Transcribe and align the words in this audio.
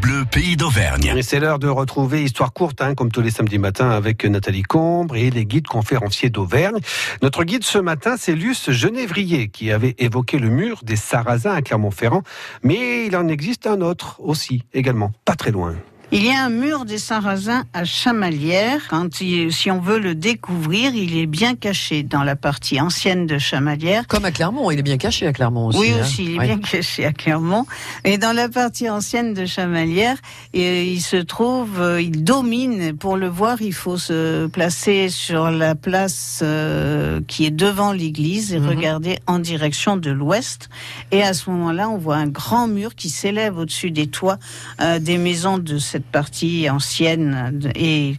Bleu, 0.00 0.24
pays 0.24 0.56
d'Auvergne. 0.56 1.12
Et 1.14 1.22
c'est 1.22 1.38
l'heure 1.40 1.58
de 1.58 1.68
retrouver 1.68 2.24
Histoire 2.24 2.54
courte, 2.54 2.80
hein, 2.80 2.94
comme 2.94 3.12
tous 3.12 3.20
les 3.20 3.30
samedis 3.30 3.58
matins, 3.58 3.90
avec 3.90 4.24
Nathalie 4.24 4.62
Combre 4.62 5.14
et 5.14 5.28
les 5.28 5.44
guides 5.44 5.66
conférenciers 5.66 6.30
d'Auvergne. 6.30 6.78
Notre 7.20 7.44
guide 7.44 7.64
ce 7.64 7.76
matin, 7.76 8.14
c'est 8.18 8.34
Luce 8.34 8.70
Genévrier, 8.70 9.48
qui 9.48 9.70
avait 9.70 9.94
évoqué 9.98 10.38
le 10.38 10.48
mur 10.48 10.80
des 10.84 10.96
Sarrasins 10.96 11.52
à 11.52 11.60
Clermont-Ferrand. 11.60 12.22
Mais 12.62 13.04
il 13.04 13.14
en 13.14 13.28
existe 13.28 13.66
un 13.66 13.82
autre 13.82 14.20
aussi, 14.20 14.62
également, 14.72 15.12
pas 15.26 15.34
très 15.34 15.50
loin. 15.50 15.74
Il 16.16 16.24
y 16.24 16.30
a 16.30 16.44
un 16.44 16.48
mur 16.48 16.84
des 16.84 16.98
Sarrasins 16.98 17.64
à 17.72 17.84
Chamalières. 17.84 18.82
Quand 18.88 19.12
si 19.16 19.68
on 19.72 19.80
veut 19.80 19.98
le 19.98 20.14
découvrir, 20.14 20.94
il 20.94 21.18
est 21.18 21.26
bien 21.26 21.56
caché 21.56 22.04
dans 22.04 22.22
la 22.22 22.36
partie 22.36 22.80
ancienne 22.80 23.26
de 23.26 23.36
Chamalières. 23.36 24.06
Comme 24.06 24.24
à 24.24 24.30
Clermont, 24.30 24.70
il 24.70 24.78
est 24.78 24.82
bien 24.84 24.96
caché 24.96 25.26
à 25.26 25.32
Clermont 25.32 25.66
aussi. 25.66 25.78
Oui, 25.80 25.90
hein. 25.90 26.02
aussi, 26.02 26.24
il 26.24 26.34
est 26.36 26.38
Ouais. 26.38 26.46
bien 26.46 26.58
caché 26.58 27.04
à 27.04 27.12
Clermont. 27.12 27.66
Et 28.04 28.16
dans 28.16 28.32
la 28.32 28.48
partie 28.48 28.88
ancienne 28.88 29.34
de 29.34 29.44
Chamalières, 29.44 30.16
et 30.52 30.84
il 30.84 31.00
se 31.00 31.16
trouve, 31.16 31.80
euh, 31.80 32.00
il 32.00 32.22
domine. 32.22 32.96
Pour 32.96 33.16
le 33.16 33.26
voir, 33.26 33.60
il 33.60 33.72
faut 33.74 33.98
se 33.98 34.46
placer 34.46 35.08
sur 35.08 35.50
la 35.50 35.74
place 35.74 36.42
euh, 36.44 37.22
qui 37.26 37.44
est 37.44 37.50
devant 37.50 37.90
l'église 37.90 38.52
et 38.54 38.60
Mhm. 38.60 38.68
regarder 38.68 39.18
en 39.26 39.40
direction 39.40 39.96
de 39.96 40.12
l'ouest. 40.12 40.68
Et 41.10 41.24
à 41.24 41.34
ce 41.34 41.50
moment-là, 41.50 41.88
on 41.88 41.98
voit 41.98 42.16
un 42.18 42.28
grand 42.28 42.68
mur 42.68 42.94
qui 42.94 43.08
s'élève 43.10 43.58
au-dessus 43.58 43.90
des 43.90 44.06
toits 44.06 44.38
euh, 44.80 45.00
des 45.00 45.18
maisons 45.18 45.58
de 45.58 45.78
cette 45.78 46.03
partie 46.12 46.68
ancienne 46.70 47.70
et 47.74 48.16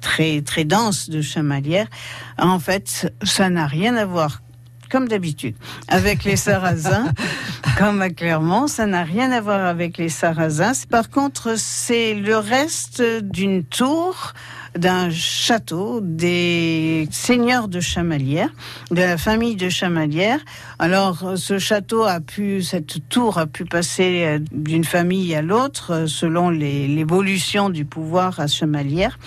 très 0.00 0.42
très 0.42 0.64
dense 0.64 1.08
de 1.10 1.20
Chamalières. 1.20 1.88
En 2.38 2.58
fait, 2.58 3.12
ça 3.22 3.50
n'a 3.50 3.66
rien 3.66 3.96
à 3.96 4.04
voir 4.04 4.40
comme 4.90 5.08
d'habitude, 5.08 5.56
avec 5.88 6.24
les 6.24 6.36
Sarrasins, 6.36 7.12
comme 7.78 8.00
à 8.02 8.10
Clermont, 8.10 8.66
ça 8.68 8.86
n'a 8.86 9.02
rien 9.02 9.32
à 9.32 9.40
voir 9.40 9.66
avec 9.66 9.98
les 9.98 10.08
Sarrasins. 10.08 10.72
Par 10.88 11.10
contre, 11.10 11.54
c'est 11.58 12.14
le 12.14 12.36
reste 12.36 13.02
d'une 13.02 13.64
tour 13.64 14.32
d'un 14.76 15.10
château 15.10 16.00
des 16.02 17.08
seigneurs 17.10 17.68
de 17.68 17.80
Chamalières, 17.80 18.50
de 18.90 19.00
la 19.00 19.18
famille 19.18 19.56
de 19.56 19.68
Chamalières. 19.68 20.40
Alors, 20.78 21.32
ce 21.36 21.58
château 21.58 22.04
a 22.04 22.20
pu, 22.20 22.62
cette 22.62 23.08
tour 23.08 23.38
a 23.38 23.46
pu 23.46 23.64
passer 23.64 24.24
euh, 24.24 24.38
d'une 24.52 24.84
famille 24.84 25.34
à 25.34 25.42
l'autre 25.42 25.92
euh, 25.92 26.06
selon 26.06 26.50
l'évolution 26.50 27.70
du 27.70 27.84
pouvoir 27.84 28.40
à 28.40 28.46
Chamalières. 28.46 29.18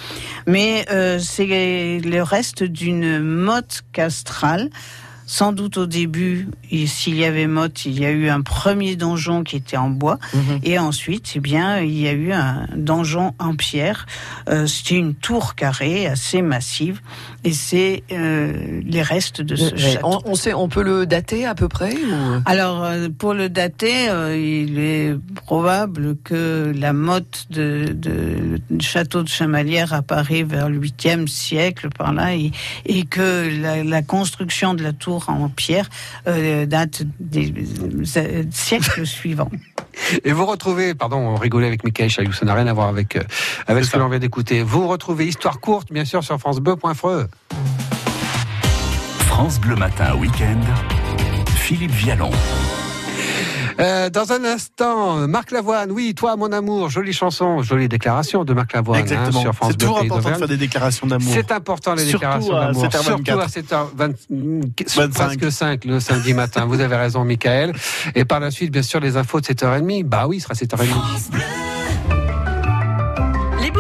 Mais 0.47 0.85
euh, 0.91 1.19
c'est 1.19 1.99
le 1.99 2.21
reste 2.21 2.63
d'une 2.63 3.19
motte 3.19 3.83
castrale 3.91 4.69
sans 5.31 5.51
doute 5.53 5.77
au 5.77 5.85
début, 5.85 6.47
s'il 6.87 7.15
y 7.15 7.23
avait 7.23 7.45
motte, 7.45 7.85
il 7.85 7.99
y 7.99 8.03
a 8.05 8.09
eu 8.09 8.29
un 8.29 8.41
premier 8.41 8.95
donjon 8.95 9.43
qui 9.43 9.57
était 9.57 9.77
en 9.77 9.91
bois, 9.91 10.17
Mhm. 10.33 10.59
et 10.63 10.79
ensuite, 10.79 11.33
eh 11.35 11.39
bien, 11.39 11.77
il 11.81 11.99
y 11.99 12.07
a 12.07 12.13
eu 12.13 12.31
un 12.31 12.65
donjon 12.75 13.33
en 13.37 13.53
pierre. 13.55 14.07
Euh, 14.49 14.65
C'était 14.65 14.95
une 14.95 15.13
tour 15.13 15.53
carrée 15.53 16.07
assez 16.07 16.41
massive, 16.41 16.99
et 17.43 17.53
c'est 17.53 18.01
euh, 18.11 18.81
les 18.83 19.03
restes 19.03 19.41
de 19.41 19.55
ce 19.55 19.75
château. 19.77 19.99
On, 20.25 20.31
on 20.31 20.35
sait, 20.35 20.55
on 20.55 20.67
peut 20.67 20.81
le 20.83 21.05
dater 21.05 21.45
à 21.45 21.53
peu 21.53 21.67
près 21.67 21.93
ou... 21.93 22.41
Alors, 22.45 22.83
euh, 22.83 23.07
pour 23.15 23.35
le 23.35 23.49
dater, 23.49 24.09
euh, 24.09 24.35
il 24.35 24.79
est 24.79 25.13
probable 25.45 26.17
que 26.23 26.73
la 26.75 26.93
motte 26.93 27.45
de, 27.51 27.95
château 28.79 29.21
de 29.21 29.27
Chamalières 29.29 29.93
apparaît 29.93 30.41
vers 30.43 30.69
le 30.69 30.79
8e 30.79 31.27
siècle, 31.27 31.89
par 31.95 32.13
là, 32.13 32.33
et, 32.35 32.51
et 32.87 33.03
que 33.05 33.47
la, 33.61 33.83
la 33.83 34.01
construction 34.01 34.73
de 34.73 34.81
la 34.81 34.91
tour 34.93 35.18
en 35.27 35.49
pierre 35.49 35.89
euh, 36.27 36.65
date 36.65 37.03
des 37.19 37.53
euh, 38.17 38.43
siècles 38.51 39.05
suivants. 39.05 39.51
Et 40.23 40.31
vous 40.31 40.45
retrouvez, 40.45 40.93
pardon, 40.95 41.17
on 41.17 41.35
rigolait 41.35 41.67
avec 41.67 41.83
Michael 41.83 42.09
Chailloux, 42.09 42.31
ça 42.31 42.45
n'a 42.45 42.53
rien 42.53 42.67
à 42.67 42.73
voir 42.73 42.87
avec, 42.87 43.15
euh, 43.15 43.23
avec 43.67 43.83
ce 43.83 43.91
que 43.91 43.97
l'on 43.97 44.07
vient 44.07 44.19
d'écouter. 44.19 44.63
Vous 44.63 44.87
retrouvez 44.87 45.27
Histoire 45.27 45.59
courte, 45.59 45.91
bien 45.91 46.05
sûr, 46.05 46.23
sur 46.23 46.39
francebleu.fr. 46.39 47.25
France 49.27 49.59
Bleu 49.59 49.75
Matin 49.75 50.15
Week-end. 50.15 50.61
Philippe 51.55 51.91
Vialon. 51.91 52.31
Euh, 53.89 54.09
dans 54.09 54.33
un 54.33 54.43
instant, 54.43 55.27
Marc 55.27 55.51
Lavoine, 55.51 55.91
oui, 55.91 56.13
toi, 56.13 56.35
mon 56.35 56.51
amour, 56.51 56.89
jolie 56.89 57.13
chanson, 57.13 57.61
jolie 57.61 57.87
déclaration 57.87 58.43
de 58.43 58.53
Marc 58.53 58.73
Lavoine 58.73 59.05
hein, 59.09 59.31
sur 59.31 59.53
France 59.53 59.71
C'est 59.71 59.77
Bleu 59.77 59.87
toujours 59.87 59.99
important 59.99 60.31
de 60.31 60.35
faire 60.35 60.47
des 60.49 60.57
déclarations 60.57 61.07
d'amour. 61.07 61.31
C'est 61.33 61.51
important 61.51 61.93
les 61.93 62.03
Surtout 62.03 62.17
déclarations 62.17 62.59
d'amour. 62.59 62.83
7h24. 62.83 63.03
Surtout 63.03 63.39
à 63.39 63.45
7h20, 63.45 64.15
25. 64.29 65.09
presque 65.11 65.51
5 65.51 65.85
le 65.85 65.99
samedi 66.01 66.33
matin. 66.33 66.65
Vous 66.65 66.81
avez 66.81 66.97
raison, 66.97 67.23
Michael. 67.23 67.73
Et 68.15 68.25
par 68.25 68.41
la 68.41 68.51
suite, 68.51 68.71
bien 68.71 68.81
sûr, 68.81 68.99
les 68.99 69.15
infos 69.15 69.39
de 69.39 69.45
7h30. 69.45 70.03
Bah 70.03 70.27
oui, 70.27 70.37
il 70.37 70.41
sera 70.41 70.55
7h30. 70.55 71.78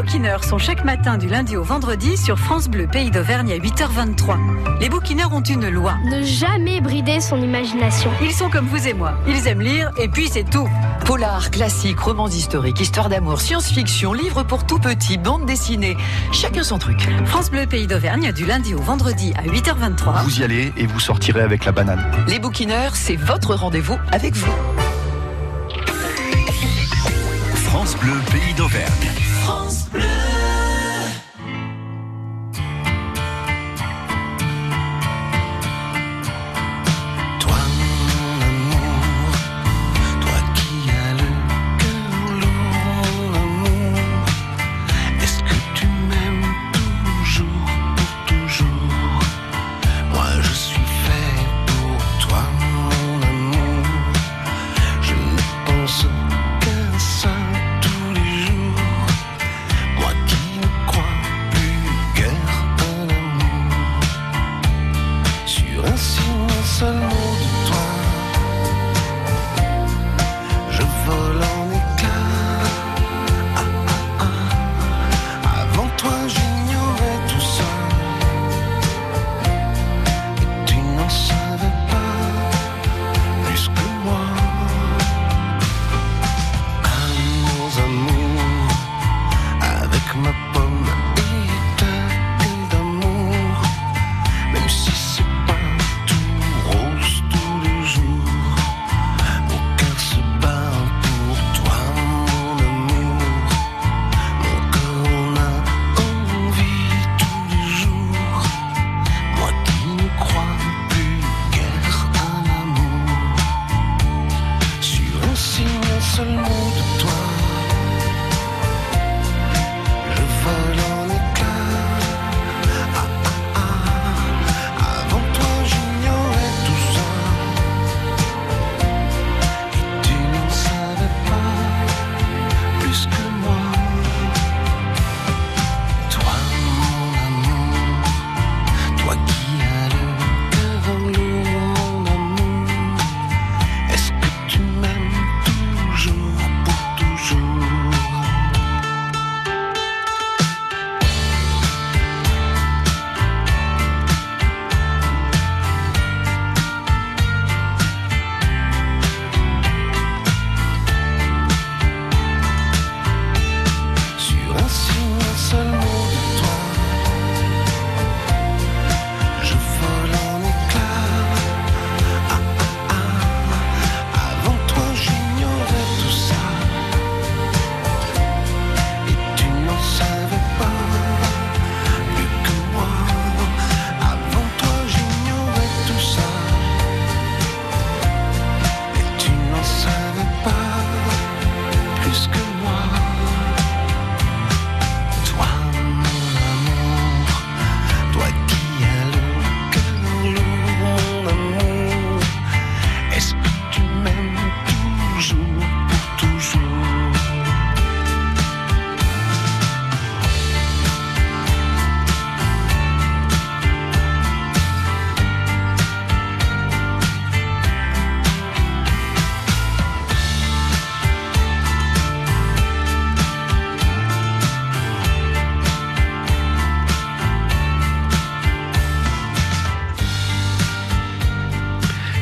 Les 0.09 0.13
bouquineurs 0.13 0.43
sont 0.43 0.57
chaque 0.57 0.85
matin 0.85 1.19
du 1.19 1.27
lundi 1.27 1.55
au 1.55 1.61
vendredi 1.61 2.17
sur 2.17 2.39
France 2.39 2.67
Bleu 2.67 2.87
Pays 2.87 3.11
d'Auvergne 3.11 3.51
à 3.51 3.57
8h23. 3.57 4.79
Les 4.79 4.89
bouquineurs 4.89 5.31
ont 5.31 5.43
une 5.43 5.69
loi. 5.69 5.97
Ne 6.03 6.23
jamais 6.23 6.81
brider 6.81 7.21
son 7.21 7.39
imagination. 7.39 8.09
Ils 8.19 8.31
sont 8.31 8.49
comme 8.49 8.65
vous 8.65 8.87
et 8.87 8.95
moi. 8.95 9.13
Ils 9.27 9.47
aiment 9.47 9.61
lire 9.61 9.91
et 9.99 10.07
puis 10.07 10.27
c'est 10.27 10.49
tout. 10.49 10.67
Polar, 11.05 11.51
classique, 11.51 11.99
romans 11.99 12.27
historiques, 12.27 12.79
histoire 12.79 13.07
d'amour, 13.07 13.39
science-fiction, 13.39 14.13
livres 14.13 14.41
pour 14.41 14.65
tout 14.65 14.79
petit, 14.79 15.19
bande 15.19 15.45
dessinée. 15.45 15.95
Chacun 16.31 16.63
son 16.63 16.79
truc. 16.79 17.07
France 17.25 17.51
Bleu 17.51 17.67
Pays 17.67 17.85
d'Auvergne 17.85 18.31
du 18.31 18.47
lundi 18.47 18.73
au 18.73 18.81
vendredi 18.81 19.31
à 19.37 19.43
8h23. 19.43 20.23
Vous 20.23 20.39
y 20.39 20.43
allez 20.43 20.73
et 20.75 20.87
vous 20.87 20.99
sortirez 20.99 21.41
avec 21.41 21.65
la 21.65 21.71
banane. 21.71 22.03
Les 22.27 22.39
bouquineurs, 22.39 22.95
c'est 22.95 23.15
votre 23.15 23.53
rendez-vous 23.53 23.99
avec 24.11 24.35
vous. 24.35 24.51
France 27.53 27.95
Bleu, 27.97 28.13
pays 28.31 28.55
d'Auvergne. 28.55 29.28
Toi, 29.49 30.38
avec 90.19 90.48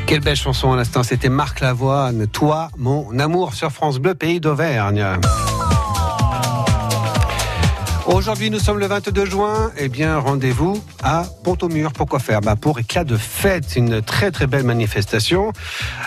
Quelle 0.07 0.21
belle 0.21 0.37
chanson 0.37 0.71
à 0.71 0.77
l'instant, 0.77 1.03
c'était 1.03 1.27
Marc 1.27 1.59
Lavoine, 1.59 2.27
Toi, 2.27 2.69
mon 2.77 3.19
amour 3.19 3.53
sur 3.53 3.73
France 3.73 3.99
Bleu, 3.99 4.15
pays 4.15 4.39
d'Auvergne. 4.39 5.05
Aujourd'hui, 8.07 8.49
nous 8.49 8.59
sommes 8.59 8.79
le 8.79 8.87
22 8.87 9.25
juin. 9.25 9.69
Eh 9.77 9.89
bien, 9.89 10.17
rendez-vous 10.17 10.81
à 11.03 11.25
Pont-au-Mur. 11.43 11.91
Pourquoi 11.91 12.19
faire? 12.19 12.39
Bah, 12.39 12.55
Pour 12.55 12.79
éclat 12.79 13.03
de 13.03 13.17
fête, 13.17 13.75
une 13.75 14.01
très 14.01 14.31
très 14.31 14.47
belle 14.47 14.63
manifestation 14.63 15.51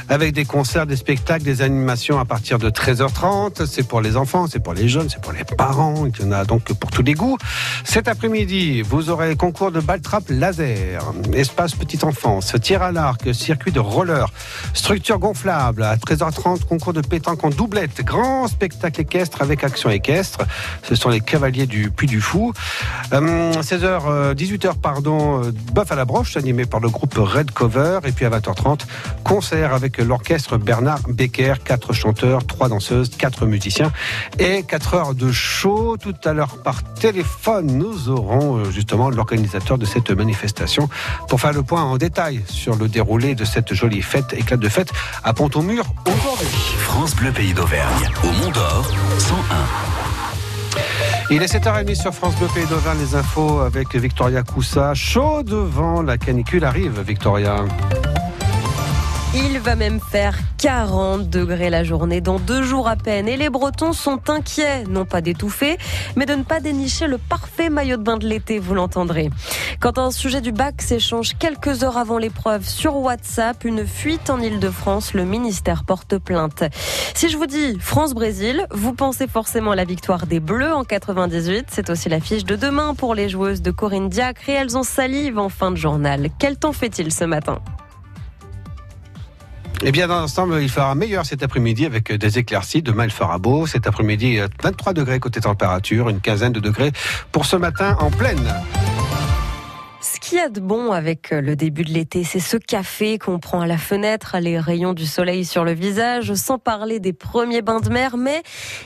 avec 0.08 0.32
des 0.32 0.46
concerts, 0.46 0.86
des 0.86 0.96
spectacles, 0.96 1.44
des 1.44 1.60
animations 1.60 2.18
à 2.18 2.24
partir 2.24 2.58
de 2.58 2.70
13h30. 2.70 3.66
C'est 3.66 3.86
pour 3.86 4.00
les 4.00 4.16
enfants, 4.16 4.46
c'est 4.50 4.60
pour 4.60 4.72
les 4.72 4.88
jeunes, 4.88 5.10
c'est 5.10 5.20
pour 5.20 5.32
les 5.32 5.44
parents. 5.44 6.06
Il 6.06 6.24
y 6.24 6.26
en 6.26 6.32
a 6.32 6.46
donc 6.46 6.72
pour 6.72 6.90
tous 6.90 7.02
les 7.02 7.12
goûts. 7.12 7.36
Cet 7.84 8.08
après-midi, 8.08 8.80
vous 8.80 9.10
aurez 9.10 9.36
concours 9.36 9.70
de 9.70 9.80
baltrap 9.80 10.24
laser, 10.30 11.04
espace 11.34 11.74
petite 11.74 12.04
enfance, 12.04 12.54
tir 12.62 12.82
à 12.82 12.92
l'arc, 12.92 13.34
circuit 13.34 13.72
de 13.72 13.80
roller, 13.80 14.32
structure 14.72 15.18
gonflable. 15.18 15.82
À 15.82 15.96
13h30, 15.96 16.64
concours 16.64 16.94
de 16.94 17.02
pétanque 17.02 17.44
en 17.44 17.50
doublette, 17.50 18.02
grand 18.02 18.48
spectacle 18.48 19.02
équestre 19.02 19.42
avec 19.42 19.64
action 19.64 19.90
équestre. 19.90 20.38
Ce 20.82 20.94
sont 20.94 21.10
les 21.10 21.20
cavaliers 21.20 21.66
du 21.66 21.89
Puy 21.90 22.06
du 22.06 22.20
Fou. 22.20 22.52
Euh, 23.12 23.52
16h, 23.52 24.34
18h, 24.34 24.80
pardon, 24.80 25.42
euh, 25.42 25.52
Bœuf 25.72 25.90
à 25.92 25.94
la 25.94 26.04
broche, 26.04 26.36
animé 26.36 26.64
par 26.64 26.80
le 26.80 26.88
groupe 26.88 27.14
Red 27.16 27.50
Cover. 27.50 28.00
Et 28.04 28.12
puis 28.12 28.24
à 28.24 28.30
20h30, 28.30 28.80
concert 29.24 29.74
avec 29.74 29.98
l'orchestre 29.98 30.56
Bernard 30.56 31.00
Becker, 31.08 31.54
quatre 31.64 31.92
chanteurs, 31.92 32.46
trois 32.46 32.68
danseuses, 32.68 33.10
quatre 33.10 33.46
musiciens 33.46 33.92
et 34.38 34.62
4 34.62 34.94
heures 34.94 35.14
de 35.14 35.32
show. 35.32 35.96
Tout 35.96 36.14
à 36.24 36.32
l'heure 36.32 36.62
par 36.62 36.82
téléphone, 36.94 37.66
nous 37.66 38.08
aurons 38.08 38.58
euh, 38.58 38.70
justement 38.70 39.10
l'organisateur 39.10 39.78
de 39.78 39.86
cette 39.86 40.10
manifestation 40.10 40.88
pour 41.28 41.40
faire 41.40 41.52
le 41.52 41.62
point 41.62 41.82
en 41.82 41.96
détail 41.96 42.42
sur 42.46 42.76
le 42.76 42.88
déroulé 42.88 43.34
de 43.34 43.44
cette 43.44 43.74
jolie 43.74 44.02
fête, 44.02 44.32
éclat 44.32 44.56
de 44.56 44.68
fête 44.68 44.92
à 45.24 45.32
Pont-au-Mur 45.32 45.84
aujourd'hui. 46.06 46.48
France 46.78 47.14
Bleu 47.16 47.32
Pays 47.32 47.54
d'Auvergne. 47.54 48.10
Au 48.22 48.26
Mont 48.26 48.50
d'Or, 48.50 48.90
101. 49.18 49.99
Il 51.32 51.42
est 51.42 51.54
7h30 51.54 51.94
sur 51.94 52.12
France 52.12 52.34
Bleu 52.36 52.48
Pays 52.52 52.66
d'Auvergne, 52.66 52.98
les 52.98 53.14
infos 53.14 53.60
avec 53.60 53.94
Victoria 53.94 54.42
Coussa. 54.42 54.94
Chaud 54.94 55.44
devant 55.44 56.02
la 56.02 56.18
canicule 56.18 56.64
arrive, 56.64 57.00
Victoria. 57.06 57.64
Il 59.32 59.60
va 59.60 59.76
même 59.76 60.00
faire 60.00 60.36
40 60.58 61.30
degrés 61.30 61.70
la 61.70 61.84
journée 61.84 62.20
dans 62.20 62.40
deux 62.40 62.64
jours 62.64 62.88
à 62.88 62.96
peine. 62.96 63.28
Et 63.28 63.36
les 63.36 63.48
Bretons 63.48 63.92
sont 63.92 64.28
inquiets, 64.28 64.82
non 64.88 65.04
pas 65.04 65.20
d'étouffer, 65.20 65.78
mais 66.16 66.26
de 66.26 66.34
ne 66.34 66.42
pas 66.42 66.58
dénicher 66.58 67.06
le 67.06 67.16
parfait 67.16 67.70
maillot 67.70 67.96
de 67.96 68.02
bain 68.02 68.16
de 68.16 68.26
l'été, 68.26 68.58
vous 68.58 68.74
l'entendrez. 68.74 69.30
Quand 69.78 69.98
un 69.98 70.10
sujet 70.10 70.40
du 70.40 70.50
bac 70.50 70.82
s'échange 70.82 71.34
quelques 71.38 71.84
heures 71.84 71.96
avant 71.96 72.18
l'épreuve 72.18 72.66
sur 72.66 72.96
WhatsApp, 72.96 73.64
une 73.64 73.86
fuite 73.86 74.30
en 74.30 74.40
Ile-de-France, 74.40 75.14
le 75.14 75.24
ministère 75.24 75.84
porte 75.84 76.18
plainte. 76.18 76.64
Si 77.14 77.28
je 77.28 77.36
vous 77.36 77.46
dis 77.46 77.78
France-Brésil, 77.78 78.66
vous 78.72 78.94
pensez 78.94 79.28
forcément 79.28 79.70
à 79.70 79.76
la 79.76 79.84
victoire 79.84 80.26
des 80.26 80.40
Bleus 80.40 80.72
en 80.72 80.82
98. 80.82 81.66
C'est 81.70 81.88
aussi 81.88 82.08
l'affiche 82.08 82.44
de 82.44 82.56
demain 82.56 82.94
pour 82.96 83.14
les 83.14 83.28
joueuses 83.28 83.62
de 83.62 83.70
Corinne 83.70 84.08
Diacre 84.08 84.48
et 84.48 84.54
elles 84.54 84.76
ont 84.76 84.82
salive 84.82 85.38
en 85.38 85.50
fin 85.50 85.70
de 85.70 85.76
journal. 85.76 86.30
Quel 86.40 86.56
temps 86.56 86.72
fait-il 86.72 87.12
ce 87.12 87.24
matin? 87.24 87.60
Eh 89.82 89.92
bien, 89.92 90.08
dans 90.08 90.20
l'ensemble, 90.20 90.60
il 90.60 90.68
fera 90.68 90.94
meilleur 90.94 91.24
cet 91.24 91.42
après-midi 91.42 91.86
avec 91.86 92.12
des 92.12 92.38
éclaircies. 92.38 92.82
Demain, 92.82 93.04
il 93.04 93.10
fera 93.10 93.38
beau. 93.38 93.66
Cet 93.66 93.86
après-midi, 93.86 94.38
23 94.62 94.92
degrés 94.92 95.20
côté 95.20 95.40
température, 95.40 96.10
une 96.10 96.20
quinzaine 96.20 96.52
de 96.52 96.60
degrés 96.60 96.92
pour 97.32 97.46
ce 97.46 97.56
matin 97.56 97.96
en 97.98 98.10
pleine. 98.10 98.52
Ce 100.02 100.18
qu'il 100.18 100.38
y 100.38 100.40
a 100.40 100.48
de 100.48 100.60
bon 100.60 100.92
avec 100.92 101.30
le 101.30 101.56
début 101.56 101.84
de 101.84 101.90
l'été, 101.90 102.24
c'est 102.24 102.40
ce 102.40 102.56
café 102.56 103.18
qu'on 103.18 103.38
prend 103.38 103.60
à 103.60 103.66
la 103.66 103.76
fenêtre, 103.76 104.36
les 104.40 104.58
rayons 104.58 104.94
du 104.94 105.04
soleil 105.04 105.44
sur 105.44 105.62
le 105.62 105.72
visage, 105.72 106.32
sans 106.34 106.58
parler 106.58 107.00
des 107.00 107.12
premiers 107.12 107.60
bains 107.60 107.80
de 107.80 107.90
mer. 107.90 108.16
Mais 108.16 108.42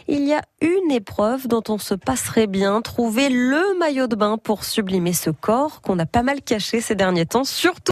il 0.09 0.25
y 0.27 0.35
a 0.35 0.43
une 0.61 0.91
épreuve 0.91 1.47
dont 1.47 1.63
on 1.69 1.79
se 1.79 1.95
passerait 1.95 2.49
bien, 2.49 2.83
trouver 2.83 3.29
le 3.29 3.79
maillot 3.79 4.09
de 4.09 4.17
bain 4.17 4.39
pour 4.43 4.65
sublimer 4.65 5.13
ce 5.13 5.31
corps 5.31 5.83
qu'on 5.83 5.99
a 6.01 6.07
pas 6.07 6.23
mal 6.23 6.43
caché 6.43 6.81
ces 6.81 6.97
derniers 6.97 7.27
temps, 7.27 7.45
surtout 7.45 7.81